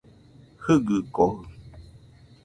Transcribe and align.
Jɨgɨkojɨ 0.63 1.27